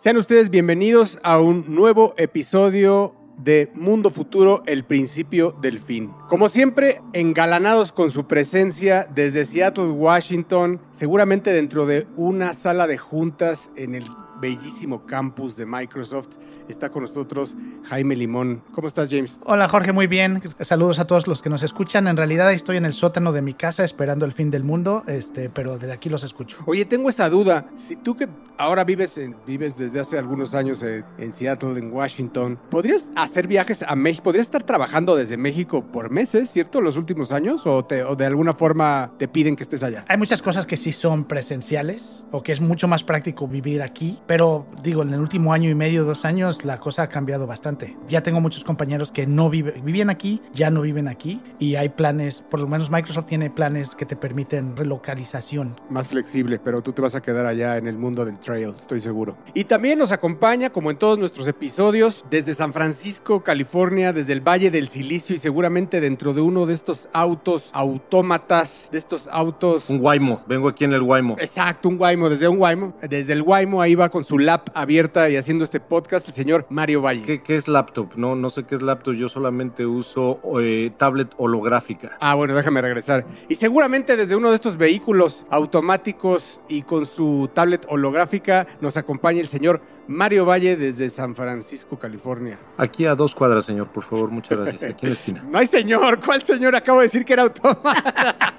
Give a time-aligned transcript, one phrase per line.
[0.00, 6.10] Sean ustedes bienvenidos a un nuevo episodio de Mundo Futuro, el principio del fin.
[6.30, 12.96] Como siempre, engalanados con su presencia desde Seattle, Washington, seguramente dentro de una sala de
[12.96, 14.06] juntas en el
[14.40, 16.28] bellísimo campus de Microsoft.
[16.68, 17.54] Está con nosotros
[17.88, 18.62] Jaime Limón.
[18.72, 19.38] ¿Cómo estás, James?
[19.44, 20.42] Hola, Jorge, muy bien.
[20.60, 22.06] Saludos a todos los que nos escuchan.
[22.06, 25.50] En realidad estoy en el sótano de mi casa esperando el fin del mundo, este,
[25.50, 26.58] pero desde aquí los escucho.
[26.66, 27.66] Oye, tengo esa duda.
[27.74, 31.92] Si tú que ahora vives, en, vives desde hace algunos años en, en Seattle, en
[31.92, 34.24] Washington, ¿podrías hacer viajes a México?
[34.24, 37.66] ¿Podrías estar trabajando desde México por meses, cierto, los últimos años?
[37.66, 40.04] ¿O, te, o de alguna forma te piden que estés allá?
[40.08, 44.18] Hay muchas cosas que sí son presenciales o que es mucho más práctico vivir aquí,
[44.30, 47.96] pero digo, en el último año y medio, dos años, la cosa ha cambiado bastante.
[48.06, 51.88] Ya tengo muchos compañeros que no viven, vivían aquí, ya no viven aquí y hay
[51.88, 55.80] planes, por lo menos Microsoft tiene planes que te permiten relocalización.
[55.90, 59.00] Más flexible, pero tú te vas a quedar allá en el mundo del trail, estoy
[59.00, 59.36] seguro.
[59.52, 64.42] Y también nos acompaña, como en todos nuestros episodios, desde San Francisco, California, desde el
[64.42, 69.90] Valle del Silicio y seguramente dentro de uno de estos autos autómatas, de estos autos...
[69.90, 71.34] Un Waymo, vengo aquí en el Waymo.
[71.40, 72.94] Exacto, un Waymo, desde un Waymo.
[73.02, 76.66] Desde el Waymo ahí va con su lap abierta y haciendo este podcast el señor
[76.70, 77.22] Mario Valle.
[77.22, 78.12] ¿Qué, qué es laptop?
[78.16, 82.16] No, no sé qué es laptop, yo solamente uso eh, tablet holográfica.
[82.20, 83.26] Ah, bueno, déjame regresar.
[83.48, 89.40] Y seguramente desde uno de estos vehículos automáticos y con su tablet holográfica nos acompaña
[89.40, 92.58] el señor Mario Valle desde San Francisco, California.
[92.76, 94.90] Aquí a dos cuadras, señor, por favor, muchas gracias.
[94.90, 95.44] Aquí en la esquina.
[95.50, 96.74] No hay señor, ¿cuál señor?
[96.74, 98.36] Acabo de decir que era automata.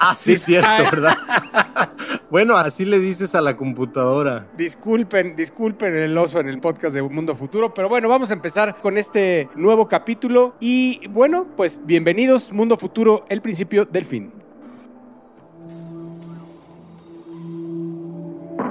[0.00, 1.16] Ah, sí, es cierto, ¿verdad?
[2.30, 4.46] bueno, así le dices a la computadora.
[4.56, 8.80] Disculpen, disculpen el oso en el podcast de Mundo Futuro, pero bueno, vamos a empezar
[8.80, 14.32] con este nuevo capítulo y bueno, pues bienvenidos Mundo Futuro, el principio del fin.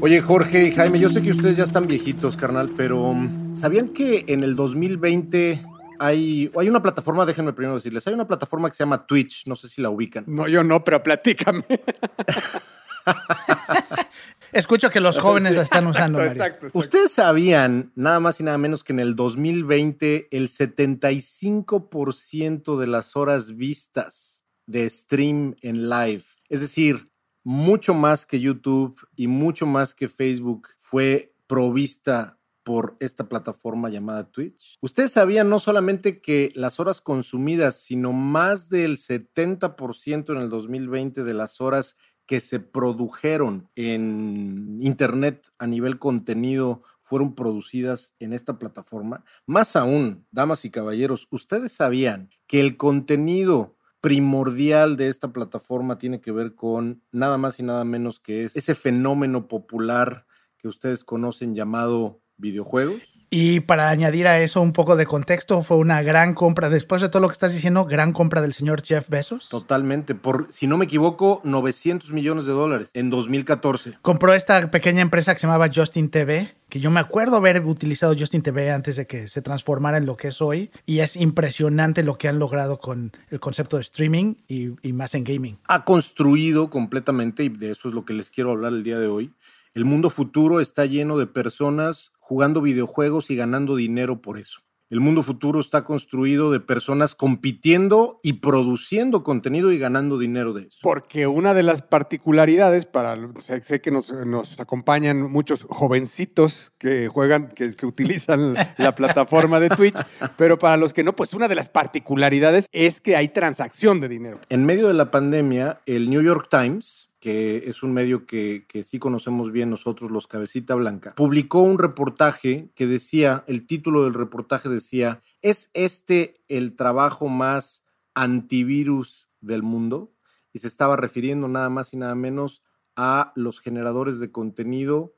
[0.00, 3.88] Oye, Jorge y Jaime, yo sé que ustedes ya están viejitos, carnal, pero um, ¿sabían
[3.88, 5.60] que en el 2020
[5.98, 9.56] hay, hay una plataforma, déjenme primero decirles, hay una plataforma que se llama Twitch, no
[9.56, 10.22] sé si la ubican.
[10.28, 11.64] No, yo no, pero platícame.
[14.52, 16.22] Escucho que los jóvenes la están usando.
[16.22, 16.32] Exacto, Mario.
[16.32, 16.78] exacto, exacto.
[16.78, 23.16] Ustedes sabían, nada más y nada menos que en el 2020, el 75% de las
[23.16, 27.07] horas vistas de stream en live, es decir,
[27.48, 34.30] mucho más que YouTube y mucho más que Facebook, fue provista por esta plataforma llamada
[34.30, 34.76] Twitch.
[34.82, 41.24] Ustedes sabían no solamente que las horas consumidas, sino más del 70% en el 2020
[41.24, 48.58] de las horas que se produjeron en Internet a nivel contenido fueron producidas en esta
[48.58, 49.24] plataforma.
[49.46, 56.20] Más aún, damas y caballeros, ustedes sabían que el contenido primordial de esta plataforma tiene
[56.20, 60.26] que ver con nada más y nada menos que es ese fenómeno popular
[60.56, 63.17] que ustedes conocen llamado videojuegos.
[63.30, 67.10] Y para añadir a eso un poco de contexto, fue una gran compra, después de
[67.10, 69.50] todo lo que estás diciendo, gran compra del señor Jeff Bezos.
[69.50, 70.14] Totalmente.
[70.14, 73.98] Por, si no me equivoco, 900 millones de dólares en 2014.
[74.00, 78.14] Compró esta pequeña empresa que se llamaba Justin TV, que yo me acuerdo haber utilizado
[78.18, 80.70] Justin TV antes de que se transformara en lo que es hoy.
[80.86, 85.14] Y es impresionante lo que han logrado con el concepto de streaming y, y más
[85.14, 85.58] en gaming.
[85.66, 89.08] Ha construido completamente, y de eso es lo que les quiero hablar el día de
[89.08, 89.32] hoy.
[89.74, 94.60] El mundo futuro está lleno de personas jugando videojuegos y ganando dinero por eso.
[94.90, 100.62] El mundo futuro está construido de personas compitiendo y produciendo contenido y ganando dinero de
[100.62, 100.78] eso.
[100.82, 107.48] Porque una de las particularidades, para sé, que nos, nos, acompañan muchos jovencitos que juegan,
[107.48, 109.96] que, que utilizan la plataforma de Twitch,
[110.36, 114.08] pero para los que no, pues una de las particularidades es que hay transacción de
[114.08, 114.40] dinero.
[114.48, 118.84] En medio de la pandemia, el New York Times, que es un medio que, que,
[118.84, 124.14] sí conocemos bien nosotros, los Cabecita Blanca, publicó un reportaje que decía, el título del
[124.14, 127.84] reportaje decía, ¿es este el trabajo más
[128.14, 130.12] antivirus del mundo?
[130.52, 132.62] Y se estaba refiriendo nada más y nada menos
[132.96, 135.14] a los generadores de contenido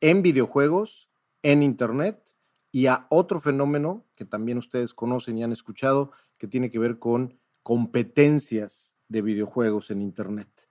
[0.00, 1.08] en videojuegos,
[1.42, 2.32] en Internet
[2.70, 6.98] y a otro fenómeno que también ustedes conocen y han escuchado, que tiene que ver
[6.98, 10.63] con competencias de videojuegos en Internet.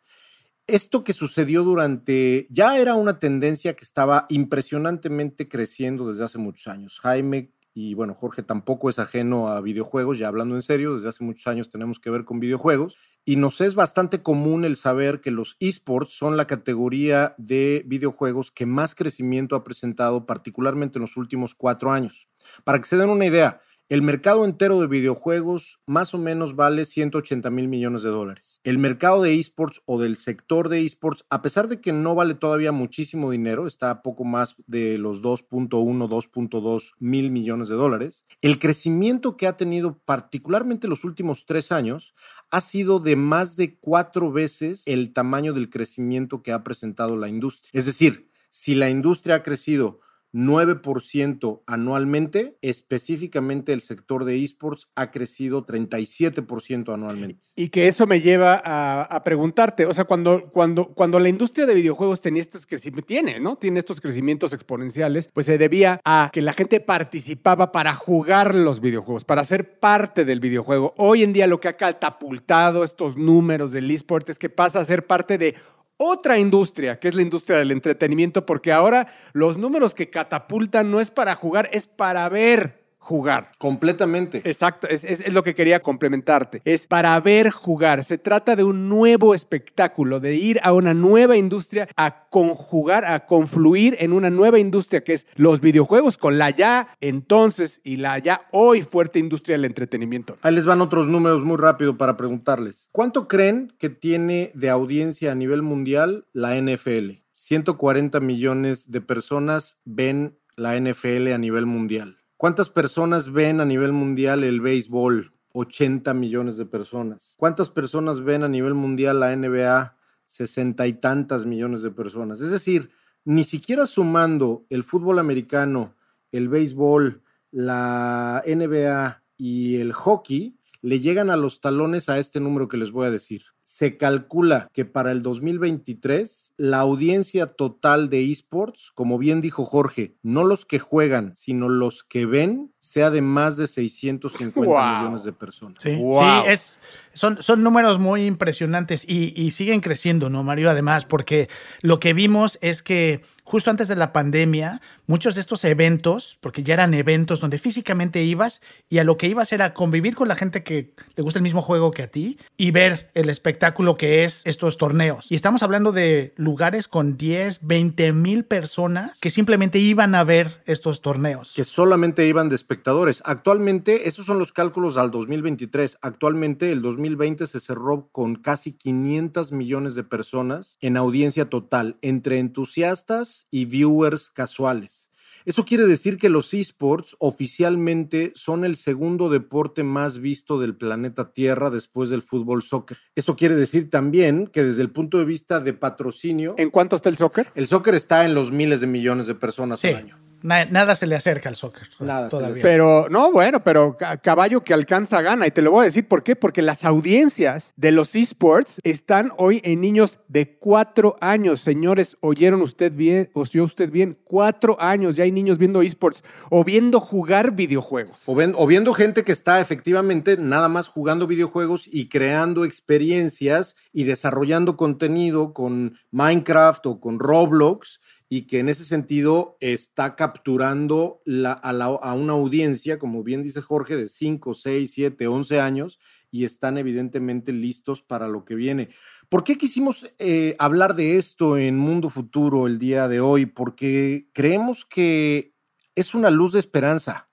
[0.67, 6.67] Esto que sucedió durante, ya era una tendencia que estaba impresionantemente creciendo desde hace muchos
[6.67, 6.99] años.
[7.01, 11.23] Jaime y bueno, Jorge tampoco es ajeno a videojuegos, ya hablando en serio, desde hace
[11.23, 15.31] muchos años tenemos que ver con videojuegos y nos es bastante común el saber que
[15.31, 21.17] los esports son la categoría de videojuegos que más crecimiento ha presentado, particularmente en los
[21.17, 22.27] últimos cuatro años.
[22.63, 23.61] Para que se den una idea,
[23.93, 28.59] el mercado entero de videojuegos más o menos vale 180 mil millones de dólares.
[28.63, 32.33] El mercado de esports o del sector de esports, a pesar de que no vale
[32.33, 38.25] todavía muchísimo dinero, está a poco más de los 2.1, 2.2 mil millones de dólares,
[38.41, 42.15] el crecimiento que ha tenido particularmente los últimos tres años
[42.49, 47.27] ha sido de más de cuatro veces el tamaño del crecimiento que ha presentado la
[47.27, 47.69] industria.
[47.73, 49.99] Es decir, si la industria ha crecido
[50.33, 57.45] 9% anualmente, específicamente el sector de esports ha crecido 37% anualmente.
[57.55, 61.75] Y que eso me lleva a, preguntarte, o sea, cuando, cuando, cuando la industria de
[61.75, 63.57] videojuegos tenía estos crecimientos, tiene, ¿no?
[63.57, 68.81] Tiene estos crecimientos exponenciales, pues se debía a que la gente participaba para jugar los
[68.81, 70.93] videojuegos, para ser parte del videojuego.
[70.97, 74.85] Hoy en día lo que ha catapultado estos números del esports es que pasa a
[74.85, 75.55] ser parte de
[76.03, 80.99] otra industria, que es la industria del entretenimiento, porque ahora los números que catapultan no
[80.99, 83.51] es para jugar, es para ver jugar.
[83.57, 84.41] Completamente.
[84.45, 86.61] Exacto, es, lo que quería complementarte.
[86.63, 88.03] Es para ver jugar.
[88.03, 93.25] Se trata de un nuevo espectáculo, de ir a una nueva industria, a conjugar, a
[93.25, 98.17] confluir en una nueva industria que es los videojuegos con la ya entonces y la
[98.19, 100.37] ya hoy fuerte industria del entretenimiento.
[100.41, 102.87] Ahí les van otros números muy rápido para preguntarles.
[102.93, 107.21] ¿Cuánto creen que tiene de audiencia a nivel mundial la NFL?
[107.33, 112.22] 140 millones de personas ven la NFL a nivel mundial.
[112.43, 115.31] ¿Cuántas personas ven a nivel mundial el béisbol?
[115.53, 117.35] 80 millones de personas.
[117.37, 119.95] ¿Cuántas personas ven a nivel mundial la NBA?
[120.25, 122.41] 60 y tantas millones de personas.
[122.41, 122.91] Es decir,
[123.23, 125.95] ni siquiera sumando el fútbol americano,
[126.33, 132.67] el béisbol, la NBA y el hockey, le llegan a los talones a este número
[132.67, 138.29] que les voy a decir se calcula que para el 2023 la audiencia total de
[138.29, 143.23] esports, como bien dijo Jorge, no los que juegan, sino los que ven, sea de
[143.23, 145.81] más de 650 millones de personas.
[145.81, 145.99] Sí,
[146.45, 146.77] es,
[147.13, 150.69] son, son números muy impresionantes y, y siguen creciendo, ¿no, Mario?
[150.69, 151.49] Además, porque
[151.81, 156.63] lo que vimos es que justo antes de la pandemia, muchos de estos eventos, porque
[156.63, 160.35] ya eran eventos donde físicamente ibas y a lo que ibas era convivir con la
[160.35, 164.23] gente que le gusta el mismo juego que a ti y ver el espectáculo que
[164.23, 165.31] es estos torneos.
[165.31, 170.63] Y estamos hablando de lugares con 10, 20 mil personas que simplemente iban a ver
[170.65, 171.53] estos torneos.
[171.53, 173.21] Que solamente iban de espectadores.
[173.25, 175.97] Actualmente, esos son los cálculos al 2023.
[176.01, 182.39] Actualmente, el 2020 se cerró con casi 500 millones de personas en audiencia total, entre
[182.39, 185.09] entusiastas y viewers casuales.
[185.45, 191.33] Eso quiere decir que los esports oficialmente son el segundo deporte más visto del planeta
[191.33, 192.97] Tierra después del fútbol soccer.
[193.15, 196.55] Eso quiere decir también que desde el punto de vista de patrocinio...
[196.57, 197.51] ¿En cuánto está el soccer?
[197.55, 201.15] El soccer está en los miles de millones de personas al año nada se le
[201.15, 201.89] acerca al soccer.
[201.99, 202.61] Nada todavía.
[202.61, 205.47] Pero, no, bueno, pero caballo que alcanza gana.
[205.47, 206.35] Y te lo voy a decir por qué.
[206.35, 211.61] Porque las audiencias de los esports están hoy en niños de cuatro años.
[211.61, 213.29] Señores, ¿oyeron usted bien?
[213.33, 214.17] ¿Oyó usted bien?
[214.23, 218.21] Cuatro años ya hay niños viendo esports o viendo jugar videojuegos.
[218.25, 224.03] O, o viendo gente que está efectivamente nada más jugando videojuegos y creando experiencias y
[224.03, 227.99] desarrollando contenido con Minecraft o con Roblox
[228.35, 231.21] y que en ese sentido está capturando
[231.61, 235.99] a, una audiencia, como bien dice Jorge, de 5, 6, 7, 11 años
[236.31, 238.89] y están evidentemente listos para lo que viene.
[239.29, 243.45] ¿Por qué quisimos eh, hablar de esto en Mundo Futuro el día de hoy?
[243.45, 245.53] Porque creemos que
[245.93, 247.29] es una luz de esperanza.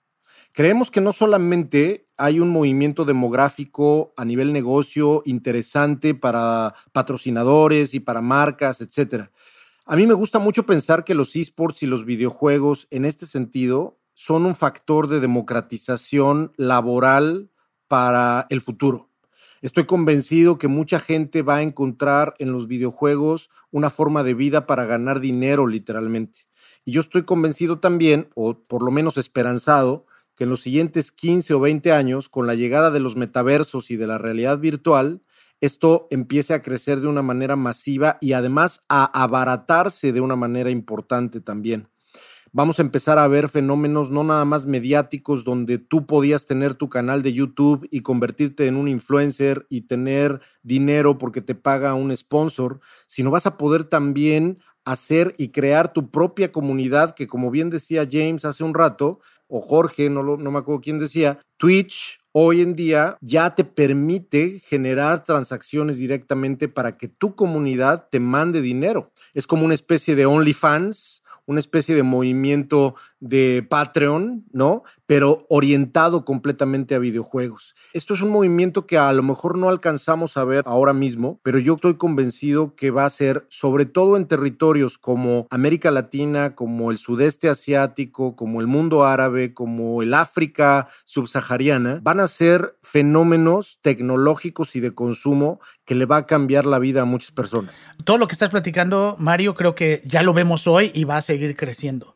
[0.51, 8.01] Creemos que no solamente hay un movimiento demográfico a nivel negocio interesante para patrocinadores y
[8.01, 9.31] para marcas, etcétera,
[9.91, 13.99] a mí me gusta mucho pensar que los esports y los videojuegos en este sentido
[14.13, 17.49] son un factor de democratización laboral
[17.89, 19.09] para el futuro.
[19.61, 24.65] Estoy convencido que mucha gente va a encontrar en los videojuegos una forma de vida
[24.65, 26.47] para ganar dinero literalmente.
[26.85, 30.05] Y yo estoy convencido también, o por lo menos esperanzado,
[30.37, 33.97] que en los siguientes 15 o 20 años, con la llegada de los metaversos y
[33.97, 35.21] de la realidad virtual,
[35.61, 40.71] esto empiece a crecer de una manera masiva y además a abaratarse de una manera
[40.71, 41.87] importante también.
[42.53, 46.89] Vamos a empezar a ver fenómenos no nada más mediáticos donde tú podías tener tu
[46.89, 52.15] canal de YouTube y convertirte en un influencer y tener dinero porque te paga un
[52.17, 57.69] sponsor, sino vas a poder también hacer y crear tu propia comunidad que como bien
[57.69, 62.20] decía James hace un rato, o Jorge, no, lo, no me acuerdo quién decía, Twitch
[62.31, 68.61] hoy en día ya te permite generar transacciones directamente para que tu comunidad te mande
[68.61, 69.11] dinero.
[69.33, 74.83] Es como una especie de OnlyFans, una especie de movimiento de Patreon, ¿no?
[75.05, 77.75] Pero orientado completamente a videojuegos.
[77.93, 81.59] Esto es un movimiento que a lo mejor no alcanzamos a ver ahora mismo, pero
[81.59, 86.91] yo estoy convencido que va a ser, sobre todo en territorios como América Latina, como
[86.91, 93.79] el sudeste asiático, como el mundo árabe, como el África subsahariana, van a ser fenómenos
[93.81, 97.75] tecnológicos y de consumo que le va a cambiar la vida a muchas personas.
[98.03, 101.21] Todo lo que estás platicando, Mario, creo que ya lo vemos hoy y va a
[101.21, 102.15] seguir creciendo.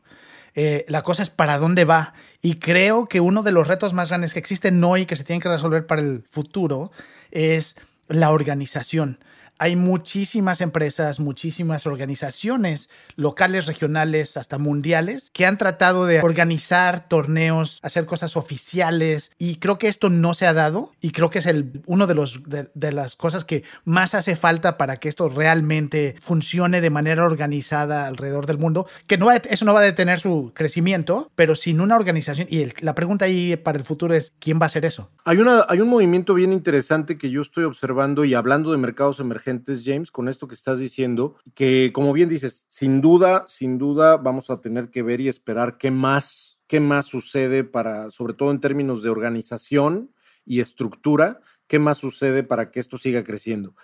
[0.56, 2.14] Eh, la cosa es para dónde va.
[2.42, 5.24] Y creo que uno de los retos más grandes que existen hoy y que se
[5.24, 6.90] tienen que resolver para el futuro
[7.30, 7.76] es
[8.08, 9.18] la organización
[9.58, 17.78] hay muchísimas empresas, muchísimas organizaciones locales, regionales, hasta mundiales, que han tratado de organizar torneos,
[17.82, 21.46] hacer cosas oficiales y creo que esto no se ha dado y creo que es
[21.46, 26.16] el, uno de, los, de, las cosas que más hace falta para que esto realmente
[26.20, 30.52] funcione de manera organizada alrededor del mundo, que no eso no va a detener su
[30.54, 34.64] crecimiento, pero sin una organización y la pregunta ahí para el futuro es, ¿quién va
[34.64, 35.10] a hacer eso?
[35.24, 39.18] Hay, una, hay un movimiento bien interesante que yo estoy observando y hablando de mercados
[39.20, 39.45] emergentes
[39.84, 44.50] James, con esto que estás diciendo, que como bien dices, sin duda, sin duda vamos
[44.50, 48.60] a tener que ver y esperar qué más, qué más sucede para, sobre todo en
[48.60, 50.12] términos de organización
[50.44, 53.74] y estructura, qué más sucede para que esto siga creciendo.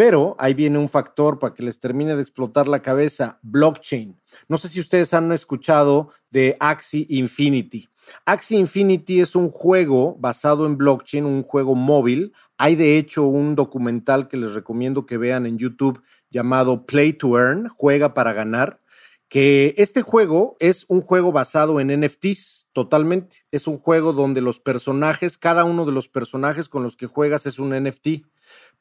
[0.00, 4.18] Pero ahí viene un factor para que les termine de explotar la cabeza, blockchain.
[4.48, 7.86] No sé si ustedes han escuchado de Axie Infinity.
[8.24, 12.32] Axie Infinity es un juego basado en blockchain, un juego móvil.
[12.56, 17.38] Hay de hecho un documental que les recomiendo que vean en YouTube llamado Play to
[17.38, 18.80] Earn, juega para ganar,
[19.28, 23.44] que este juego es un juego basado en NFTs totalmente.
[23.50, 27.44] Es un juego donde los personajes, cada uno de los personajes con los que juegas
[27.44, 28.24] es un NFT,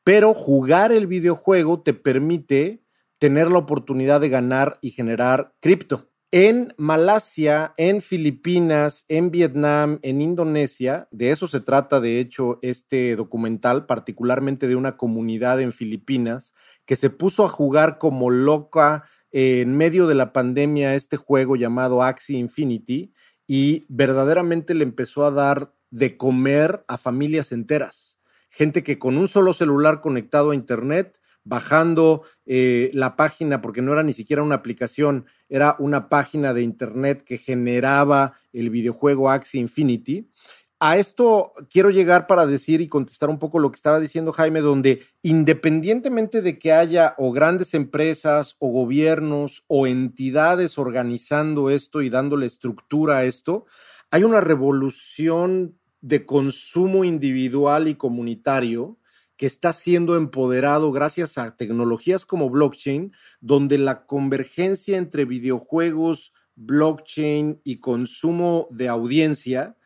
[0.10, 2.84] pero jugar el videojuego te permite
[3.20, 6.10] tener la oportunidad de ganar y generar cripto.
[6.32, 13.16] En Malasia, en Filipinas, en Vietnam, en Indonesia, de eso se trata de hecho este
[13.16, 16.56] documental, particularmente de una comunidad en Filipinas
[16.88, 22.02] que se puso a jugar como loca en medio de la pandemia este juego llamado
[22.02, 23.14] Axie Infinity
[23.46, 28.19] y verdaderamente le empezó a dar de comer a familias enteras.
[28.60, 33.94] Gente que con un solo celular conectado a Internet bajando eh, la página, porque no
[33.94, 39.62] era ni siquiera una aplicación, era una página de internet que generaba el videojuego Axie
[39.62, 40.30] Infinity.
[40.78, 44.60] A esto quiero llegar para decir y contestar un poco lo que estaba diciendo Jaime,
[44.60, 52.10] donde independientemente de que haya o grandes empresas o gobiernos o entidades organizando esto y
[52.10, 53.68] dándole estructura a esto,
[54.12, 58.98] hay una revolución de consumo individual y comunitario
[59.40, 67.62] que está siendo empoderado gracias a tecnologías como blockchain, donde la convergencia entre videojuegos, blockchain
[67.64, 69.78] y consumo de audiencia,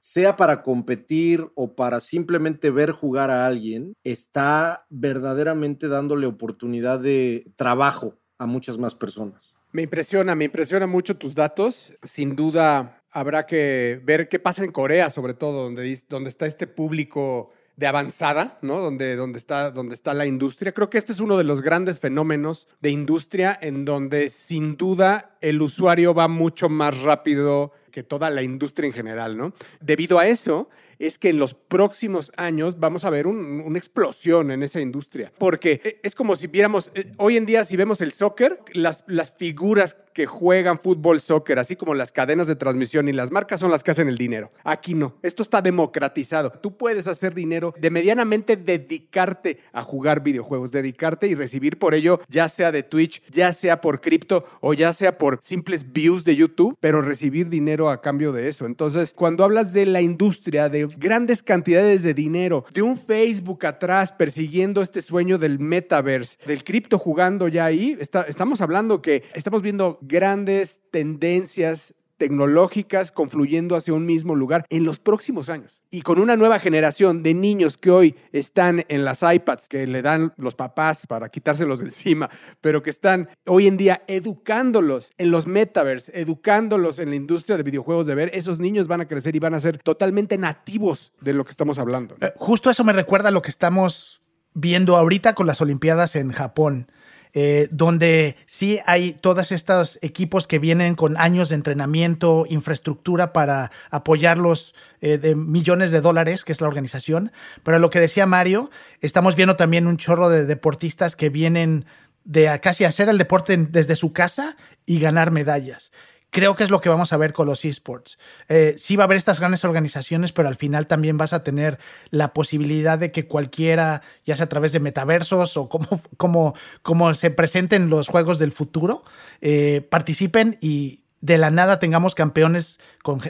[0.00, 7.52] sea para competir o para simplemente ver jugar a alguien, está verdaderamente dándole oportunidad de
[7.56, 9.54] trabajo a muchas más personas.
[9.72, 11.94] Me impresiona, me impresiona mucho tus datos.
[12.02, 16.66] Sin duda habrá que ver qué pasa en Corea, sobre todo, donde, donde está este
[16.66, 18.78] público de avanzada, ¿no?
[18.80, 20.72] Donde, donde, está, donde está la industria.
[20.72, 25.36] Creo que este es uno de los grandes fenómenos de industria en donde sin duda
[25.40, 29.52] el usuario va mucho más rápido que toda la industria en general, ¿no?
[29.80, 30.68] Debido a eso,
[31.06, 35.32] es que en los próximos años vamos a ver una explosión en esa industria.
[35.38, 39.04] Porque eh, es como si viéramos, eh, hoy en día si vemos el soccer, las,
[39.06, 43.60] las figuras que juegan fútbol, soccer, así como las cadenas de transmisión y las marcas
[43.60, 44.52] son las que hacen el dinero.
[44.62, 46.50] Aquí no, esto está democratizado.
[46.50, 52.20] Tú puedes hacer dinero de medianamente dedicarte a jugar videojuegos, dedicarte y recibir por ello,
[52.28, 56.36] ya sea de Twitch, ya sea por cripto o ya sea por simples views de
[56.36, 58.66] YouTube, pero recibir dinero a cambio de eso.
[58.66, 64.12] Entonces, cuando hablas de la industria, de grandes cantidades de dinero, de un Facebook atrás
[64.12, 69.98] persiguiendo este sueño del metaverse, del cripto jugando ya ahí, estamos hablando que estamos viendo
[70.02, 75.82] grandes tendencias tecnológicas confluyendo hacia un mismo lugar en los próximos años.
[75.90, 80.02] Y con una nueva generación de niños que hoy están en las iPads que le
[80.02, 85.32] dan los papás para quitárselos de encima, pero que están hoy en día educándolos en
[85.32, 89.34] los metaverse, educándolos en la industria de videojuegos de ver, esos niños van a crecer
[89.34, 92.14] y van a ser totalmente nativos de lo que estamos hablando.
[92.20, 94.22] Eh, justo eso me recuerda a lo que estamos
[94.54, 96.86] viendo ahorita con las Olimpiadas en Japón.
[97.34, 103.70] Eh, donde sí hay todos estos equipos que vienen con años de entrenamiento, infraestructura para
[103.90, 107.32] apoyarlos eh, de millones de dólares, que es la organización.
[107.62, 108.70] Pero lo que decía Mario,
[109.00, 111.86] estamos viendo también un chorro de deportistas que vienen
[112.24, 115.90] de casi hacer el deporte desde su casa y ganar medallas
[116.32, 118.18] creo que es lo que vamos a ver con los esports.
[118.48, 121.78] Eh, sí va a haber estas grandes organizaciones, pero al final también vas a tener
[122.10, 127.90] la posibilidad de que cualquiera, ya sea a través de metaversos o como, se presenten
[127.90, 129.04] los juegos del futuro,
[129.42, 132.78] eh, participen y de la nada tengamos campeones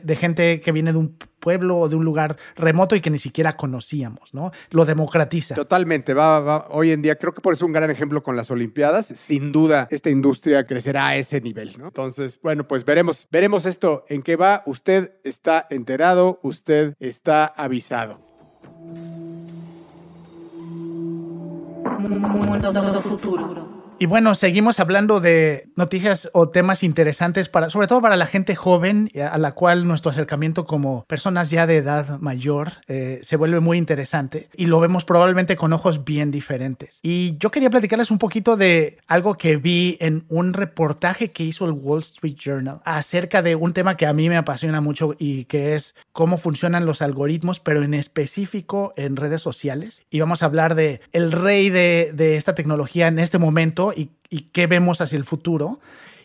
[0.02, 3.18] de gente que viene de un pueblo o de un lugar remoto y que ni
[3.18, 4.50] siquiera conocíamos, ¿no?
[4.70, 5.54] Lo democratiza.
[5.54, 8.50] Totalmente, va, hoy en día creo que por eso es un gran ejemplo con las
[8.50, 9.06] Olimpiadas.
[9.06, 11.86] Sin duda, esta industria crecerá a ese nivel, ¿no?
[11.86, 14.62] Entonces, bueno, pues veremos, veremos esto en qué va.
[14.66, 18.20] Usted está enterado, usted está avisado.
[21.98, 23.71] Mundo futuro.
[23.98, 28.56] Y bueno, seguimos hablando de noticias o temas interesantes para, sobre todo para la gente
[28.56, 33.60] joven, a la cual nuestro acercamiento como personas ya de edad mayor eh, se vuelve
[33.60, 36.98] muy interesante y lo vemos probablemente con ojos bien diferentes.
[37.02, 41.64] Y yo quería platicarles un poquito de algo que vi en un reportaje que hizo
[41.64, 45.44] el Wall Street Journal acerca de un tema que a mí me apasiona mucho y
[45.44, 50.02] que es cómo funcionan los algoritmos, pero en específico en redes sociales.
[50.10, 54.10] Y vamos a hablar de el rey de, de esta tecnología en este momento y,
[54.52, 55.80] qué vemos hacia el futuro.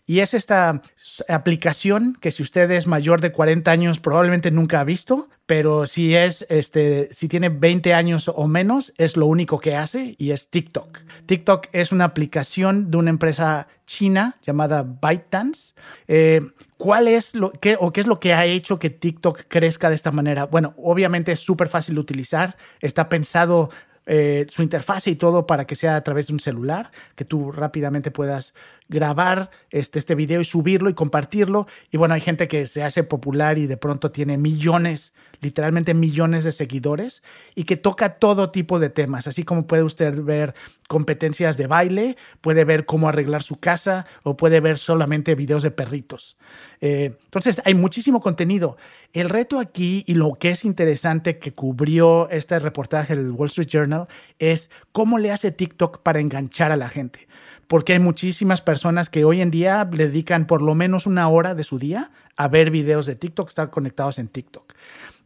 [0.05, 0.81] Y es esta
[1.27, 6.15] aplicación que si usted es mayor de 40 años probablemente nunca ha visto, pero si
[6.15, 10.49] es este si tiene 20 años o menos es lo único que hace y es
[10.49, 10.99] TikTok.
[11.25, 15.73] TikTok es una aplicación de una empresa china llamada ByteDance.
[16.07, 16.41] Eh,
[16.77, 19.95] ¿Cuál es lo que o qué es lo que ha hecho que TikTok crezca de
[19.95, 20.45] esta manera?
[20.45, 23.71] Bueno, obviamente es súper fácil de utilizar, está pensado
[24.07, 27.51] eh, su interfaz y todo para que sea a través de un celular, que tú
[27.51, 28.53] rápidamente puedas
[28.89, 31.67] grabar este, este video y subirlo y compartirlo.
[31.91, 36.43] Y bueno, hay gente que se hace popular y de pronto tiene millones, literalmente millones
[36.43, 37.23] de seguidores
[37.55, 40.53] y que toca todo tipo de temas, así como puede usted ver
[40.87, 45.71] competencias de baile, puede ver cómo arreglar su casa o puede ver solamente videos de
[45.71, 46.37] perritos.
[46.79, 48.77] Eh, entonces, hay muchísimo contenido.
[49.11, 53.67] El reto aquí y lo que es interesante que cubrió este reportaje del Wall Street
[53.67, 54.07] Journal
[54.39, 57.27] es cómo le hace TikTok para enganchar a la gente
[57.67, 61.53] porque hay muchísimas personas que hoy en día le dedican por lo menos una hora
[61.53, 64.73] de su día a ver videos de TikTok, estar conectados en TikTok.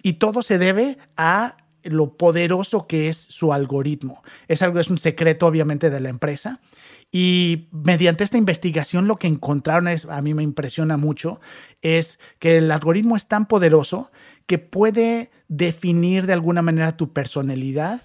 [0.02, 4.24] Y todo se debe a lo poderoso que es su algoritmo.
[4.48, 6.60] Es algo, es un secreto obviamente de la empresa.
[7.12, 11.40] Y mediante esta investigación lo que encontraron es, a mí me impresiona mucho,
[11.82, 14.12] es que el algoritmo es tan poderoso
[14.46, 18.02] que puede definir de alguna manera tu personalidad.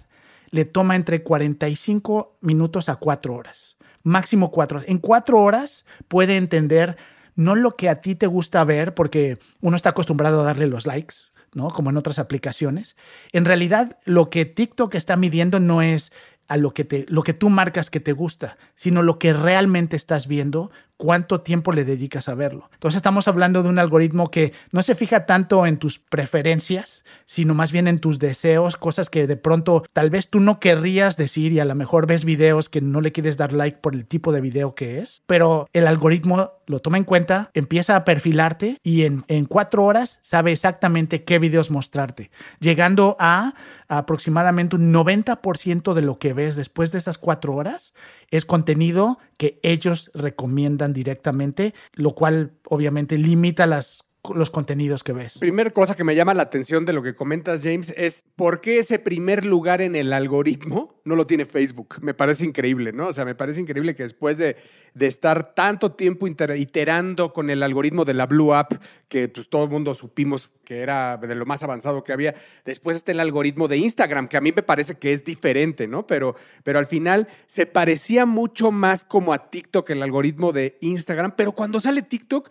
[0.50, 3.75] Le toma entre 45 minutos a 4 horas
[4.06, 4.82] máximo cuatro.
[4.86, 6.96] En cuatro horas puede entender
[7.34, 10.86] no lo que a ti te gusta ver, porque uno está acostumbrado a darle los
[10.86, 11.16] likes,
[11.52, 11.68] ¿no?
[11.68, 12.96] Como en otras aplicaciones.
[13.32, 16.12] En realidad, lo que TikTok está midiendo no es
[16.48, 19.96] a lo que, te, lo que tú marcas que te gusta, sino lo que realmente
[19.96, 22.70] estás viendo cuánto tiempo le dedicas a verlo.
[22.74, 27.54] Entonces estamos hablando de un algoritmo que no se fija tanto en tus preferencias, sino
[27.54, 31.52] más bien en tus deseos, cosas que de pronto tal vez tú no querrías decir
[31.52, 34.32] y a lo mejor ves videos que no le quieres dar like por el tipo
[34.32, 39.04] de video que es, pero el algoritmo lo toma en cuenta, empieza a perfilarte y
[39.04, 43.54] en, en cuatro horas sabe exactamente qué videos mostrarte, llegando a
[43.88, 47.94] aproximadamente un 90% de lo que ves después de esas cuatro horas
[48.30, 55.38] es contenido que ellos recomiendan directamente, lo cual obviamente limita las los contenidos que ves.
[55.38, 58.78] Primera cosa que me llama la atención de lo que comentas, James, es por qué
[58.78, 61.96] ese primer lugar en el algoritmo no lo tiene Facebook.
[62.00, 63.08] Me parece increíble, ¿no?
[63.08, 64.56] O sea, me parece increíble que después de,
[64.94, 68.74] de estar tanto tiempo iterando con el algoritmo de la Blue App,
[69.08, 72.34] que pues todo el mundo supimos que era de lo más avanzado que había.
[72.64, 76.06] Después está el algoritmo de Instagram, que a mí me parece que es diferente, ¿no?
[76.06, 76.34] Pero,
[76.64, 81.52] pero al final se parecía mucho más como a TikTok el algoritmo de Instagram, pero
[81.52, 82.50] cuando sale TikTok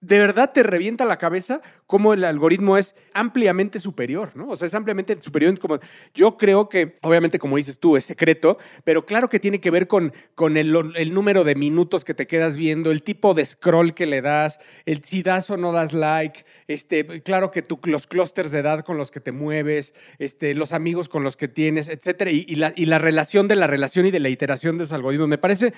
[0.00, 4.50] de verdad te revienta la cabeza cómo el algoritmo es ampliamente superior, ¿no?
[4.50, 5.58] O sea, es ampliamente superior.
[5.58, 5.80] Como,
[6.14, 9.88] yo creo que, obviamente, como dices tú, es secreto, pero claro que tiene que ver
[9.88, 10.72] con, con el,
[11.12, 15.02] número de minutos que te quedas viendo, el tipo de scroll que le das, el
[15.04, 19.10] si das o no das like, este, claro que los clústeres de edad con los
[19.10, 22.98] que te mueves, este, los amigos con los que tienes, etcétera, y, la, y la
[22.98, 25.28] relación de la relación y de la iteración de esos algoritmos.
[25.28, 25.72] Me parece,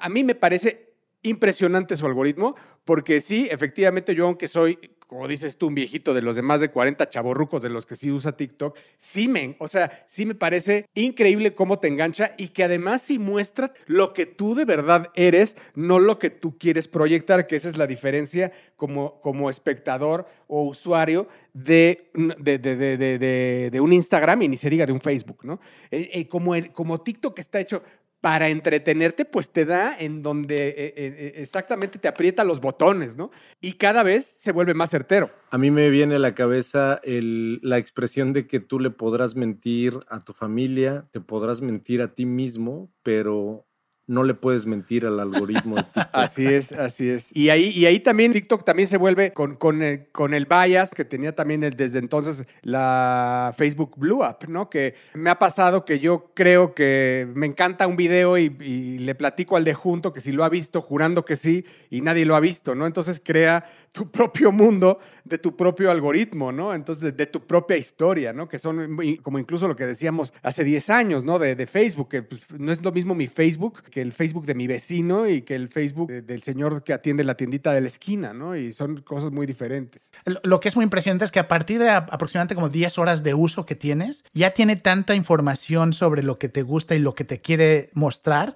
[0.00, 0.91] a mí me parece
[1.22, 6.22] impresionante su algoritmo, porque sí, efectivamente yo, aunque soy, como dices tú, un viejito de
[6.22, 9.68] los de más de 40 chaborrucos de los que sí usa TikTok, sí me, o
[9.68, 14.26] sea, sí me parece increíble cómo te engancha y que además sí muestra lo que
[14.26, 18.52] tú de verdad eres, no lo que tú quieres proyectar, que esa es la diferencia
[18.76, 24.86] como, como espectador o usuario de, de, de, de, un Instagram y ni se diga
[24.86, 25.60] de un Facebook, ¿no?
[25.90, 27.82] Eh, eh, como, el, como TikTok está hecho
[28.22, 33.16] para entretenerte, pues te da en donde eh, eh, eh, exactamente te aprieta los botones,
[33.16, 33.32] ¿no?
[33.60, 35.28] Y cada vez se vuelve más certero.
[35.50, 39.98] A mí me viene a la cabeza la expresión de que tú le podrás mentir
[40.08, 43.66] a tu familia, te podrás mentir a ti mismo, pero
[44.12, 46.08] no le puedes mentir al algoritmo de TikTok.
[46.12, 47.34] Así es, así es.
[47.34, 50.90] Y ahí, y ahí también TikTok también se vuelve con, con, el, con el bias
[50.90, 54.68] que tenía también el, desde entonces la Facebook Blue Up, ¿no?
[54.68, 59.14] Que me ha pasado que yo creo que me encanta un video y, y le
[59.14, 62.36] platico al de junto que si lo ha visto, jurando que sí, y nadie lo
[62.36, 62.86] ha visto, ¿no?
[62.86, 66.74] Entonces crea tu propio mundo de tu propio algoritmo, ¿no?
[66.74, 68.48] Entonces, de, tu propia historia, ¿no?
[68.48, 71.38] Que son como incluso lo que decíamos hace 10 años, ¿no?
[71.38, 74.66] De, Facebook, que pues, no es lo mismo mi Facebook que el Facebook de mi
[74.66, 78.56] vecino y que el Facebook del señor que atiende la tiendita de la esquina, ¿no?
[78.56, 80.10] Y son cosas muy diferentes.
[80.42, 83.34] Lo que es muy impresionante es que a partir de aproximadamente como 10 horas de
[83.34, 87.24] uso que tienes, ya tiene tanta información sobre lo que te gusta y lo que
[87.24, 88.54] te quiere mostrar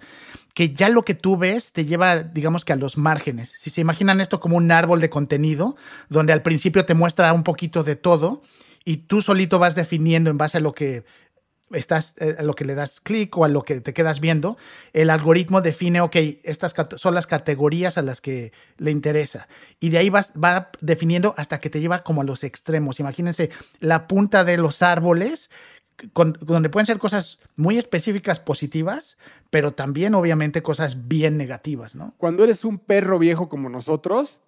[0.56, 3.50] que ya lo que tú ves te lleva, digamos que a los márgenes.
[3.58, 5.76] Si se imaginan esto como un árbol de contenido,
[6.08, 8.40] donde al principio te muestra un poquito de todo
[8.82, 11.04] y tú solito vas definiendo en base a lo que
[11.72, 14.56] estás, eh, a lo que le das clic o a lo que te quedas viendo,
[14.94, 19.48] el algoritmo define, ok, estas son las categorías a las que le interesa.
[19.78, 22.98] Y de ahí vas, va definiendo hasta que te lleva como a los extremos.
[22.98, 25.50] Imagínense la punta de los árboles
[26.40, 29.18] donde pueden ser cosas muy específicas positivas,
[29.50, 32.14] pero también obviamente cosas bien negativas, ¿no?
[32.18, 34.38] Cuando eres un perro viejo como nosotros,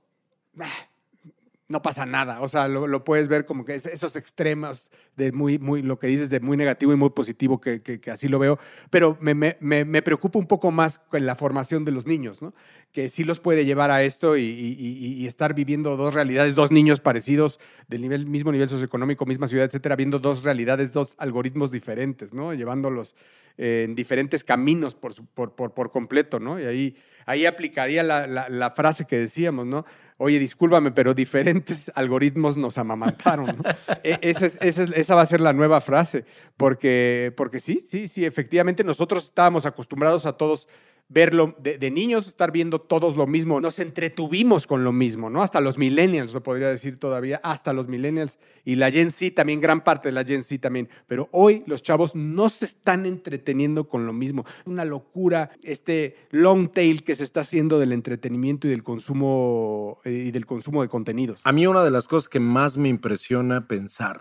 [1.69, 2.41] no pasa nada.
[2.41, 6.31] O sea, lo, puedes ver como que esos extremos de muy, muy, lo que dices
[6.31, 8.59] de muy negativo y muy positivo, que, que, así lo veo.
[8.91, 12.55] Pero me, me, me, preocupa un poco más con la formación de los niños, ¿no?
[12.93, 17.01] Que sí los puede llevar a esto y, y, estar viviendo dos realidades, dos niños
[17.01, 22.33] parecidos, del nivel, mismo nivel socioeconómico, misma ciudad, etcétera, viendo dos realidades, dos algoritmos diferentes,
[22.33, 22.55] ¿no?
[22.55, 23.15] Llevándolos
[23.59, 26.59] eh, en diferentes caminos por, por, por, por, completo, ¿no?
[26.59, 29.85] Y ahí, ahí aplicaría la, la frase que decíamos, ¿no?
[30.19, 33.57] Oye, discúlpame, pero diferentes algoritmos nos amamantaron.
[34.05, 36.25] E, esa, va a ser la nueva frase,
[36.57, 40.69] porque, porque sí, sí, sí, efectivamente nosotros estábamos acostumbrados a todos
[41.09, 43.61] verlo de, niños, estar viendo todos lo mismo.
[43.61, 45.43] Nos entretuvimos con lo mismo, ¿no?
[45.43, 49.61] Hasta los millennials, lo podría decir todavía, hasta los millennials y la Gen Z también,
[49.61, 50.89] gran parte de la Gen Z también.
[51.07, 54.45] Pero hoy los chavos no se están entreteniendo con lo mismo.
[54.67, 60.11] Una locura este long tail que se está haciendo del entretenimiento y del consumo eh,
[60.27, 61.41] y del consumo de contenidos.
[61.45, 64.21] A mí una de las cosas que más me impresiona pensar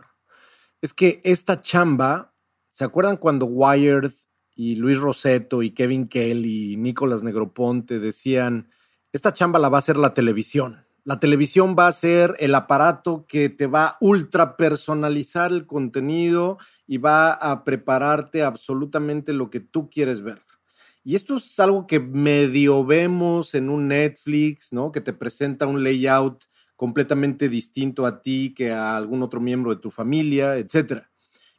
[0.81, 2.33] es que esta chamba,
[2.71, 4.11] ¿se acuerdan cuando Wired
[4.57, 8.69] y Luis Roseto y Kevin Kelly y Nicolás Negroponte decían,
[9.13, 10.83] esta chamba la va a hacer la televisión.
[11.03, 16.57] La televisión va a ser el aparato que te va a ultra personalizar el contenido
[16.87, 20.41] y va a prepararte absolutamente lo que tú quieres ver.
[21.03, 24.91] Y esto es algo que medio vemos en un Netflix, ¿no?
[24.91, 29.79] Que te presenta un layout completamente distinto a ti que a algún otro miembro de
[29.79, 31.03] tu familia, etc.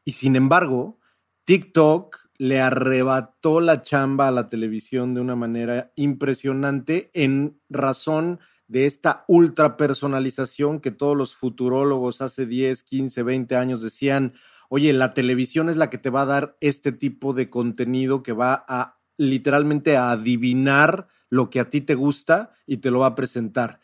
[0.04, 0.98] Y sin embargo,
[1.44, 8.86] TikTok le arrebató la chamba a la televisión de una manera impresionante en razón de
[8.86, 14.34] esta ultra personalización que todos los futurólogos hace 10, 15, 20 años decían,
[14.68, 18.32] oye, la televisión es la que te va a dar este tipo de contenido que
[18.32, 23.06] va a literalmente a adivinar lo que a ti te gusta y te lo va
[23.06, 23.80] a presentar.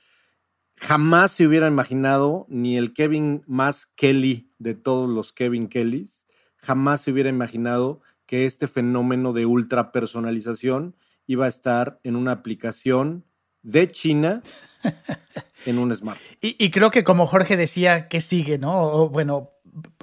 [0.77, 7.03] Jamás se hubiera imaginado ni el Kevin más Kelly de todos los Kevin Kellys, jamás
[7.03, 13.25] se hubiera imaginado que este fenómeno de ultra personalización iba a estar en una aplicación
[13.63, 14.43] de China
[15.67, 16.37] en un smartphone.
[16.41, 18.59] Y, creo que como Jorge decía, ¿qué sigue?
[18.59, 19.09] ¿no?
[19.09, 19.51] bueno,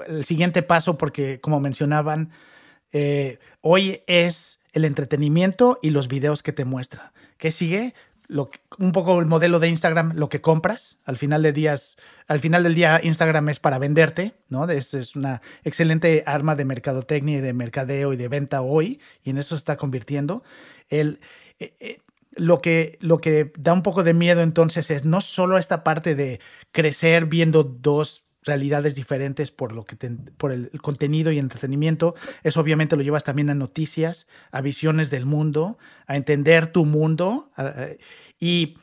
[0.08, 2.32] el siguiente paso, porque como mencionaban,
[2.92, 7.14] eh, hoy es el entretenimiento y los videos que te muestra.
[7.38, 7.94] ¿Qué sigue?
[8.78, 10.98] Un poco el modelo de Instagram, lo que compras.
[11.06, 14.70] Al final de días, al final del día, Instagram es para venderte, ¿no?
[14.70, 19.32] Es, es una excelente arma de mercadotecnia y de mercadeo y de venta hoy, y
[19.32, 20.44] en eso se está convirtiendo.
[20.90, 21.20] El,
[21.60, 22.00] eh, eh,
[22.34, 26.16] lo que, lo que da un poco de miedo entonces es no solo esta parte
[26.16, 26.40] de
[26.72, 29.96] crecer viendo dos realidades diferentes por lo que
[30.38, 32.16] por el, contenido y entretenimiento.
[32.44, 35.78] Eso obviamente lo llevas también a noticias, a visiones del mundo,
[36.08, 37.52] a entender tu mundo.
[38.40, 38.78] y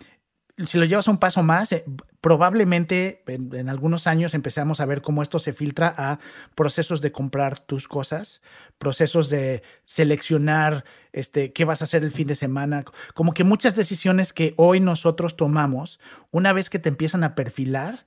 [0.66, 1.84] si lo llevas un paso más, eh,
[2.20, 6.18] probablemente en, algunos años empezamos a ver cómo esto se filtra a
[6.54, 8.42] procesos de comprar tus cosas,
[8.78, 13.76] procesos de seleccionar este, qué vas a hacer el fin de semana, como que muchas
[13.76, 16.00] decisiones que hoy nosotros tomamos,
[16.32, 18.04] una vez que te empiezan a perfilar,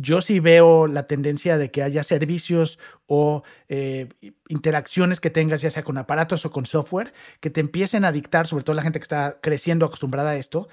[0.00, 4.08] yo sí veo la tendencia de que haya servicios o eh,
[4.48, 8.46] interacciones que tengas, ya sea con aparatos o con software, que te empiecen a dictar,
[8.46, 10.68] sobre todo la gente que está creciendo acostumbrada a esto,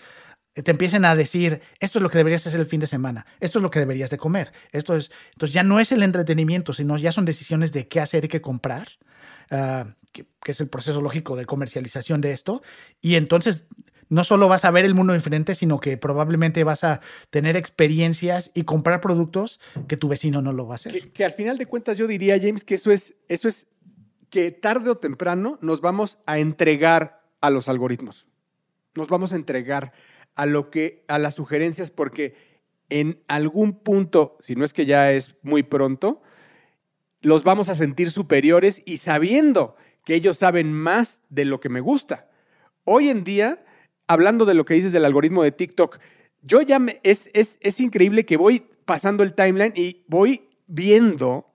[0.53, 3.57] te empiecen a decir, esto es lo que deberías hacer el fin de semana, esto
[3.57, 6.97] es lo que deberías de comer, esto es, entonces ya no es el entretenimiento, sino
[6.97, 8.89] ya son decisiones de qué hacer y qué comprar,
[9.49, 12.61] ah, que, es el proceso lógico de comercialización de esto,
[13.01, 13.65] y entonces
[14.09, 18.51] no solo vas a ver el mundo diferente, sino que probablemente vas a tener experiencias
[18.53, 21.11] y comprar productos que tu vecino no lo va a hacer.
[21.11, 23.67] Que, al final de cuentas yo diría, James, que eso es, eso es
[24.29, 28.27] que tarde o temprano nos vamos a entregar a los algoritmos.
[28.95, 29.93] Nos vamos a entregar
[30.35, 32.35] a lo que a las sugerencias porque
[32.89, 36.21] en algún punto, si no es que ya es muy pronto,
[37.21, 41.79] los vamos a sentir superiores y sabiendo que ellos saben más de lo que me
[41.79, 42.29] gusta.
[42.83, 43.64] Hoy en día
[44.07, 45.99] hablando de lo que dices del algoritmo de TikTok,
[46.41, 51.47] yo ya me, es, es, es increíble que voy pasando el timeline y voy viendo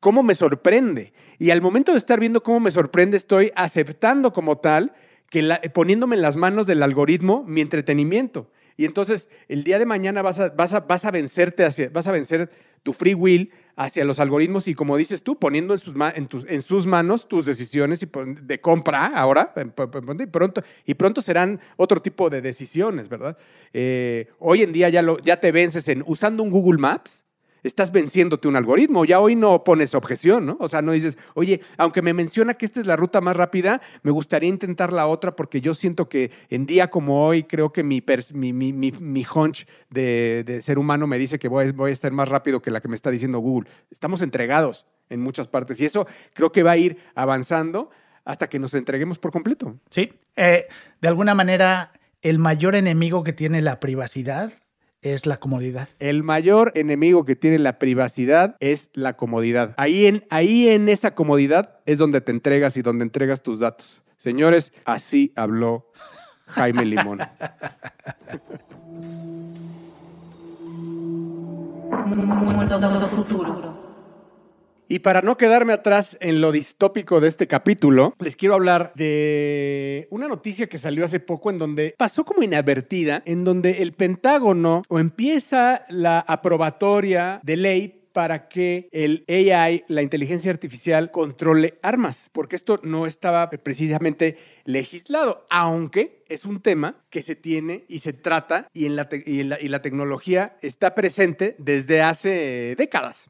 [0.00, 1.12] cómo me sorprende.
[1.38, 4.94] Y al momento de estar viendo cómo me sorprende, estoy aceptando como tal,
[5.30, 5.42] que
[5.74, 8.50] poniéndome en las manos del algoritmo mi entretenimiento.
[8.76, 12.06] Y entonces el día de mañana vas a, vas a, vas a vencerte hacia, vas
[12.06, 12.50] a vencer
[12.82, 16.44] tu free will hacia los algoritmos y como dices tú, poniendo en sus, en tus,
[16.48, 18.04] en sus manos tus decisiones
[18.42, 23.36] de compra ahora, y pronto, y pronto serán otro tipo de decisiones, ¿verdad?
[23.74, 27.25] Eh, hoy en día ya, lo, ya te vences en usando un Google Maps,
[27.62, 29.04] estás venciéndote un algoritmo.
[29.04, 30.56] Ya hoy no pones objeción, ¿no?
[30.60, 33.80] O sea, no dices, oye, aunque me menciona que esta es la ruta más rápida,
[34.02, 37.82] me gustaría intentar la otra porque yo siento que en día como hoy creo que
[37.82, 42.60] mi, mi, hunch de, ser humano me dice que voy, voy a estar más rápido
[42.60, 43.68] que la que me está diciendo Google.
[43.90, 47.90] Estamos entregados en muchas partes y eso creo que va a ir avanzando
[48.24, 49.78] hasta que nos entreguemos por completo.
[49.90, 50.66] Sí, eh,
[51.00, 51.92] de alguna manera
[52.22, 54.52] el mayor enemigo que tiene la privacidad
[55.02, 55.88] es la comodidad.
[55.98, 59.74] El mayor enemigo que tiene la privacidad es la comodidad.
[59.76, 64.02] Ahí en, ahí en esa comodidad es donde te entregas y donde entregas tus datos.
[64.18, 65.92] Señores, así habló
[66.46, 67.20] Jaime Limón.
[73.08, 73.85] futuro.
[74.88, 80.06] Y para no quedarme atrás en lo distópico de este capítulo, les quiero hablar de
[80.10, 84.82] una noticia que salió hace poco en donde pasó como inadvertida, en donde el Pentágono
[84.88, 92.30] o empieza la aprobatoria de ley para que el AI, la inteligencia artificial, controle armas,
[92.32, 98.14] porque esto no estaba precisamente legislado, aunque es un tema que se tiene y se
[98.14, 103.28] trata y, en la, y la tecnología está presente desde hace décadas.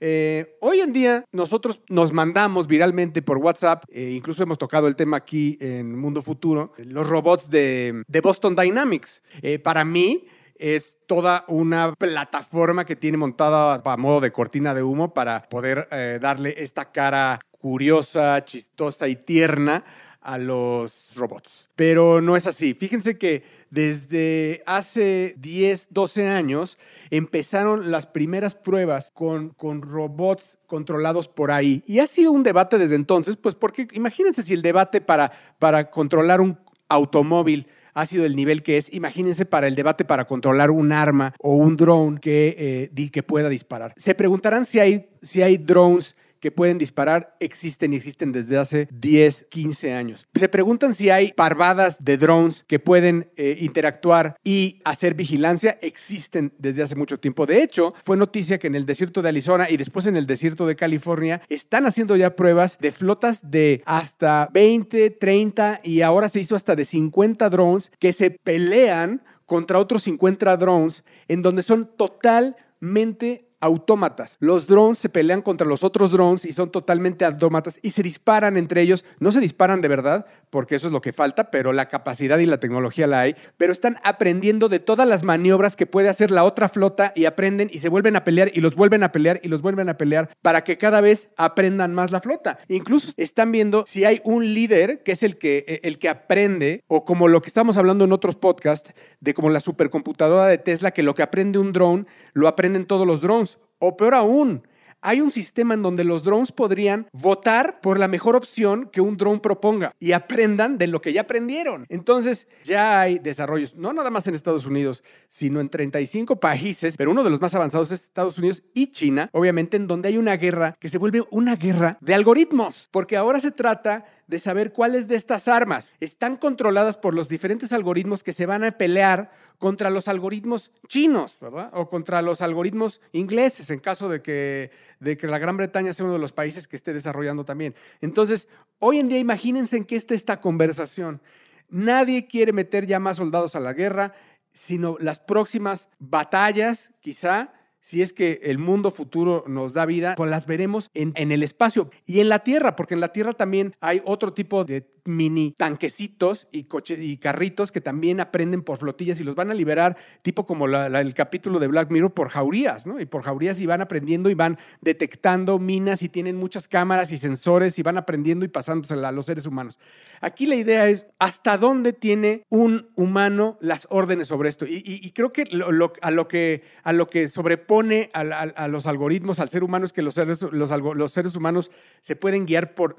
[0.00, 4.96] Eh, hoy en día nosotros nos mandamos viralmente por WhatsApp, eh, incluso hemos tocado el
[4.96, 9.22] tema aquí en Mundo Futuro, los robots de, Boston Dynamics.
[9.42, 10.26] Eh, para mí
[10.58, 15.88] es toda una plataforma que tiene montada a modo de cortina de humo para poder
[16.20, 19.84] darle esta cara curiosa, chistosa y tierna
[20.26, 21.70] a los robots.
[21.76, 22.74] Pero no es así.
[22.74, 26.78] Fíjense que desde hace 10, 12 años
[27.10, 31.84] empezaron las primeras pruebas con, con robots controlados por ahí.
[31.86, 35.90] Y ha sido un debate desde entonces, pues porque imagínense si el debate para, para
[35.90, 36.58] controlar un
[36.88, 38.92] automóvil ha sido el nivel que es.
[38.92, 43.48] Imagínense para el debate para controlar un arma o un drone que, eh, que pueda
[43.48, 43.94] disparar.
[43.96, 48.88] Se preguntarán si hay, si hay drones que pueden disparar existen y existen desde hace
[48.92, 50.26] 10, 15 años.
[50.34, 55.78] Se preguntan si hay parvadas de drones que pueden eh, interactuar y hacer vigilancia.
[55.82, 57.46] Existen desde hace mucho tiempo.
[57.46, 60.66] De hecho, fue noticia que en el desierto de Arizona y después en el desierto
[60.66, 66.40] de California están haciendo ya pruebas de flotas de hasta 20, 30 y ahora se
[66.40, 71.90] hizo hasta de 50 drones que se pelean contra otros 50 drones en donde son
[71.96, 74.36] totalmente autómatas.
[74.40, 78.56] Los drones se pelean contra los otros drones y son totalmente autómatas y se disparan
[78.56, 79.04] entre ellos.
[79.18, 82.46] No se disparan de verdad, porque eso es lo que falta, pero la capacidad y
[82.46, 83.36] la tecnología la hay.
[83.56, 87.70] Pero están aprendiendo de todas las maniobras que puede hacer la otra flota y aprenden
[87.72, 90.30] y se vuelven a pelear y los vuelven a pelear y los vuelven a pelear
[90.42, 92.58] para que cada vez aprendan más la flota.
[92.68, 97.04] Incluso están viendo si hay un líder que es el que, el que aprende, o
[97.04, 101.02] como lo que estamos hablando en otros podcasts, de como la supercomputadora de Tesla, que
[101.02, 103.55] lo que aprende un drone, lo aprenden todos los drones.
[103.78, 104.62] O peor aún,
[105.02, 109.16] hay un sistema en donde los drones podrían votar por la mejor opción que un
[109.16, 111.84] drone proponga y aprendan de lo que ya aprendieron.
[111.88, 117.10] Entonces, ya hay desarrollos, no nada más en Estados Unidos, sino en 35 países, pero
[117.10, 120.36] uno de los más avanzados es Estados Unidos y China, obviamente en donde hay una
[120.36, 125.08] guerra que se vuelve una guerra de algoritmos, porque ahora se trata de saber cuáles
[125.08, 129.90] de estas armas están controladas por los diferentes algoritmos que se van a pelear contra
[129.90, 131.70] los algoritmos chinos, ¿verdad?
[131.72, 136.04] O contra los algoritmos ingleses, en caso de que, de que la Gran Bretaña sea
[136.04, 137.74] uno de los países que esté desarrollando también.
[138.00, 141.20] Entonces, hoy en día imagínense en qué está esta conversación.
[141.68, 144.12] Nadie quiere meter ya más soldados a la guerra,
[144.52, 147.52] sino las próximas batallas, quizá,
[147.86, 151.44] si es que el mundo futuro nos da vida, pues las veremos en, en, el
[151.44, 155.54] espacio y en la Tierra, porque en la Tierra también hay otro tipo de mini
[155.56, 159.96] tanquecitos y, coches y carritos que también aprenden por flotillas y los van a liberar,
[160.22, 163.00] tipo como el capítulo de Black Mirror, por jaurías, ¿no?
[163.00, 167.16] Y por jaurías y van aprendiendo y van detectando minas y tienen muchas cámaras y
[167.16, 169.78] sensores y van aprendiendo y pasándose a los seres humanos.
[170.20, 174.64] Aquí la idea es hasta dónde tiene un humano las órdenes sobre esto.
[174.68, 179.62] Y, creo que, a, lo que a lo que sobrepone a, los algoritmos, al ser
[179.62, 182.96] humano, es que los seres, los, los seres humanos se pueden guiar por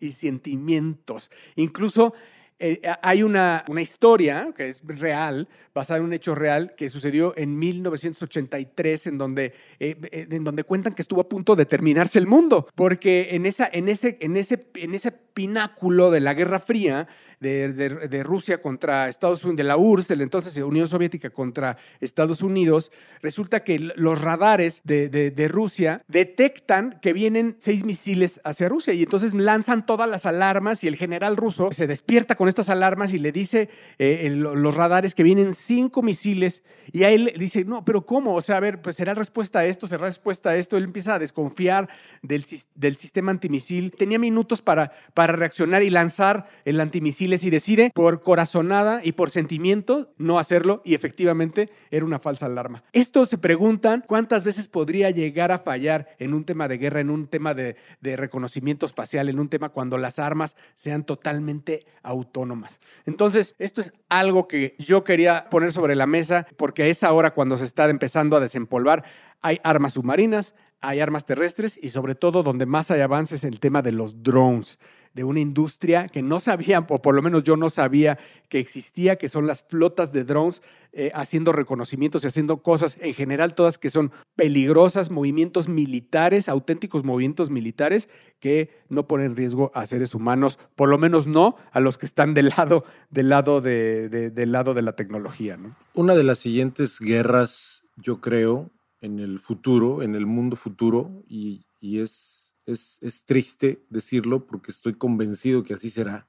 [0.00, 1.30] y sentimientos.
[1.56, 2.14] Incluso
[2.62, 7.32] eh, hay una, una, historia que es real, basada en un hecho real, que sucedió
[7.38, 12.18] en 1983, en donde, eh, eh, en donde cuentan que estuvo a punto de terminarse
[12.18, 16.58] el mundo, porque en, esa, en, ese, en, ese, en ese pináculo de la Guerra
[16.58, 17.08] Fría,
[17.40, 22.42] de, Rusia contra Estados Unidos, de la URSS, de la entonces Unión Soviética contra Estados
[22.42, 29.02] Unidos, resulta que los radares de, Rusia detectan que vienen seis misiles hacia Rusia y
[29.02, 33.18] entonces lanzan todas las alarmas y el general ruso se despierta con estas alarmas y
[33.18, 38.04] le dice eh, los radares que vienen cinco misiles y a él dice, no, pero
[38.04, 38.34] ¿cómo?
[38.34, 40.76] O sea, a ver, pues será respuesta a esto, será respuesta a esto.
[40.76, 41.88] Él empieza a desconfiar
[42.22, 43.92] del, del sistema antimisil.
[43.96, 49.30] Tenía minutos para, para reaccionar y lanzar el antimisil y decide por corazonada y por
[49.30, 52.82] sentimiento no hacerlo y efectivamente era una falsa alarma.
[52.92, 57.10] Esto se preguntan cuántas veces podría llegar a fallar en un tema de guerra, en
[57.10, 62.80] un tema de, de reconocimiento espacial, en un tema cuando las armas sean totalmente autónomas.
[63.06, 67.56] Entonces, esto es algo que yo quería poner sobre la mesa porque es ahora cuando
[67.56, 69.04] se está empezando a desempolvar.
[69.42, 73.82] Hay armas submarinas, hay armas terrestres y sobre todo donde más hay avances el tema
[73.82, 74.78] de los drones
[75.14, 78.18] de una industria que no sabían, o por lo menos yo no sabía
[78.48, 83.14] que existía, que son las flotas de drones eh, haciendo reconocimientos y haciendo cosas en
[83.14, 88.08] general, todas que son peligrosas, movimientos militares, auténticos movimientos militares
[88.40, 92.06] que no ponen en riesgo a seres humanos, por lo menos no a los que
[92.06, 95.56] están del lado, del lado de, del lado de la tecnología.
[95.56, 95.76] ¿no?
[95.94, 98.70] Una de las siguientes guerras, yo creo,
[99.00, 104.94] en el futuro, en el mundo futuro, y, y es es, triste decirlo porque estoy
[104.94, 106.28] convencido que así será.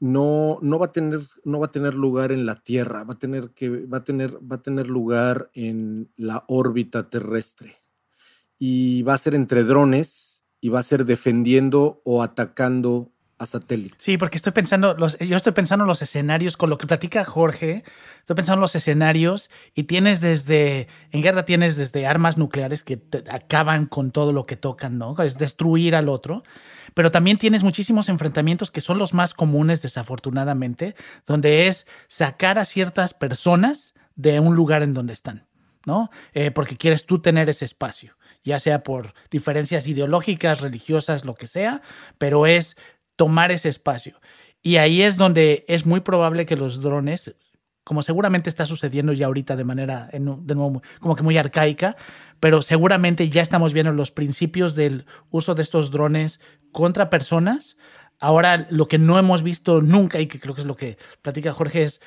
[0.00, 3.18] No, no, va a tener, no va a tener lugar en la Tierra, va a
[3.18, 7.76] tener, que, va a tener, va a tener lugar en la órbita terrestre.
[8.58, 13.13] Y va a ser entre drones y va a ser defendiendo o atacando
[13.44, 14.02] a satélites.
[14.02, 17.84] Sí, porque estoy pensando, yo estoy pensando en los escenarios, con lo que platica Jorge,
[18.18, 23.00] estoy pensando en los escenarios y tienes desde, en guerra tienes desde armas nucleares que
[23.30, 25.16] acaban con todo lo que tocan, ¿no?
[25.22, 26.42] Es destruir al otro,
[26.94, 30.94] pero también tienes muchísimos enfrentamientos que son los más comunes, desafortunadamente,
[31.26, 35.46] donde es sacar a ciertas personas de un lugar en donde están,
[35.86, 36.10] ¿no?
[36.32, 41.46] Eh, porque quieres tú tener ese espacio ya sea por diferencias ideológicas, religiosas, lo que
[41.46, 41.80] sea,
[42.18, 42.76] pero es
[43.16, 44.20] tomar ese espacio.
[44.62, 47.34] Y ahí es donde es muy probable que los drones,
[47.84, 51.96] como seguramente está sucediendo ya ahorita de manera, de nuevo, como que muy arcaica,
[52.40, 56.40] pero seguramente ya estamos viendo los principios del uso de estos drones
[56.72, 57.76] contra personas.
[58.18, 61.52] Ahora, lo que no hemos visto nunca y que creo que es lo que platica
[61.52, 62.00] Jorge es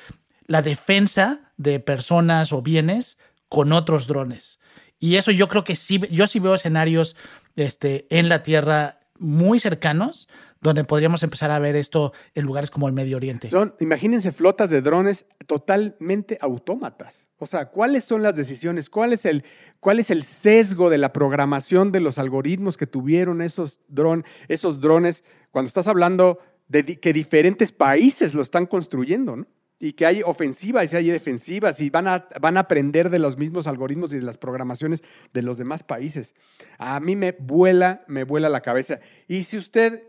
[0.46, 3.18] la defensa de personas o bienes
[3.48, 4.58] con otros drones.
[4.98, 7.14] Y eso yo creo que sí, yo sí veo escenarios
[7.54, 10.28] este, en la Tierra muy cercanos
[10.60, 13.50] donde podríamos empezar a ver esto en lugares como el Medio Oriente.
[13.50, 17.26] Son, imagínense flotas de drones totalmente autómatas.
[17.38, 18.90] O sea, ¿cuáles son las decisiones?
[18.90, 19.44] ¿Cuál es el,
[19.80, 24.80] cuál es el sesgo de la programación de los algoritmos que tuvieron esos, dron, esos
[24.80, 29.46] drones cuando estás hablando de que diferentes países lo están construyendo, ¿no?
[29.80, 33.36] y que hay ofensivas y hay defensivas y van a, van a aprender de los
[33.36, 35.02] mismos algoritmos y de las programaciones
[35.32, 36.34] de los demás países.
[36.78, 39.00] A mí me vuela, me vuela la cabeza.
[39.28, 40.02] Y si usted,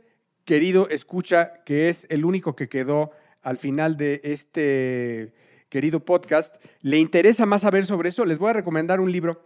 [0.46, 3.12] querido, escucha que es el único que quedó
[3.42, 5.34] al final de este
[5.70, 9.46] querido podcast, le interesa más saber sobre eso, les voy a recomendar un libro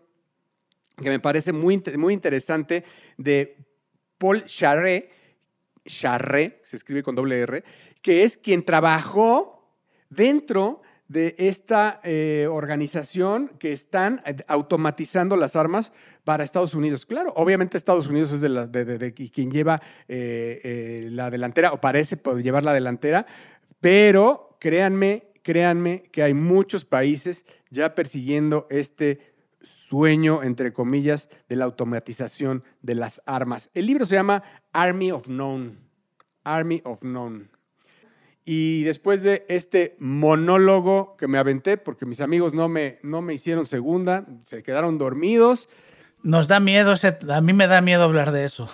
[0.98, 2.84] que me parece muy, muy interesante
[3.18, 3.58] de
[4.18, 5.10] Paul Charret,
[5.86, 7.64] Charret, se escribe con doble R,
[8.02, 9.76] que es quien trabajó
[10.10, 15.91] dentro de esta eh, organización que están eh, automatizando las armas
[16.24, 17.06] para Estados Unidos.
[17.06, 22.74] Claro, obviamente Estados Unidos es de, quien lleva eh, la delantera, o parece llevar la
[22.74, 23.26] delantera,
[23.82, 31.66] pero créanme, créanme que hay muchos países ya persiguiendo este sueño, entre comillas, de la
[31.66, 33.70] automatización de las armas.
[33.74, 35.80] El libro se llama Army of Known.
[36.43, 37.53] Army of Known.
[38.46, 43.34] Y después de este monólogo que me aventé, porque mis amigos no me, no me
[43.34, 45.70] hicieron segunda, se quedaron dormidos.
[46.24, 46.94] Nos da miedo,
[47.30, 48.70] a mí me da miedo hablar de eso.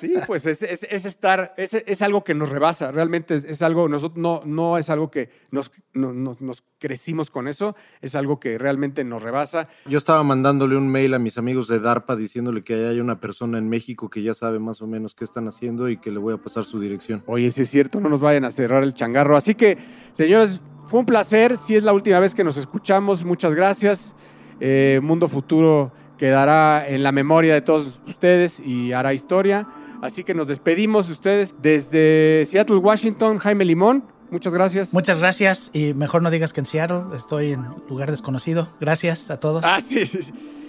[0.00, 4.78] Sí, pues es, estar, es, algo que nos rebasa, realmente es, algo, nosotros no, no
[4.78, 9.68] es algo que nos, nos crecimos con eso, es algo que realmente nos rebasa.
[9.86, 13.58] Yo estaba mandándole un mail a mis amigos de DARPA diciéndole que hay una persona
[13.58, 16.34] en México que ya sabe más o menos qué están haciendo y que le voy
[16.34, 17.22] a pasar su dirección.
[17.26, 19.36] Oye, si es cierto, no nos vayan a cerrar el changarro.
[19.36, 19.78] Así que,
[20.12, 24.14] señores, fue un placer, si es la última vez que nos escuchamos, muchas gracias.
[24.58, 29.66] Eh, Mundo Futuro quedará en la memoria de todos ustedes y hará historia.
[30.02, 34.04] Así que nos despedimos de ustedes desde Seattle, Washington, Jaime Limón.
[34.30, 34.92] Muchas gracias.
[34.92, 38.68] Muchas gracias y mejor no digas que en Seattle, estoy en lugar desconocido.
[38.78, 39.62] Gracias a todos.
[39.64, 40.02] Ah, sí,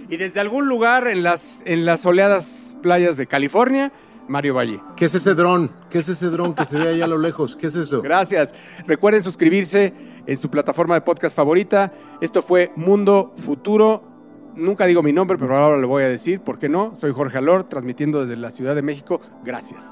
[0.09, 3.91] Y desde algún lugar en las, en las soleadas playas de California,
[4.29, 4.81] Mario Valle.
[4.95, 5.69] ¿Qué es ese dron?
[5.89, 7.57] ¿Qué es ese dron que se ve allá a lo lejos?
[7.57, 8.01] ¿Qué es eso?
[8.01, 8.53] Gracias.
[8.87, 9.93] Recuerden suscribirse
[10.25, 11.91] en su plataforma de podcast favorita.
[12.21, 14.10] Esto fue Mundo Futuro.
[14.55, 16.41] Nunca digo mi nombre, pero ahora lo voy a decir.
[16.41, 16.95] ¿Por qué no?
[16.95, 19.21] Soy Jorge Alor, transmitiendo desde la Ciudad de México.
[19.43, 19.85] Gracias.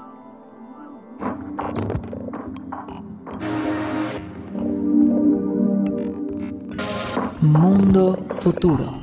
[7.40, 9.00] Mundo Futuro.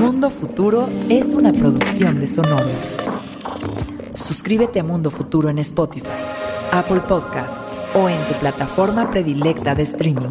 [0.00, 2.70] Mundo Futuro es una producción de Sonoro.
[4.14, 6.06] Suscríbete a Mundo Futuro en Spotify,
[6.70, 10.30] Apple Podcasts o en tu plataforma predilecta de streaming.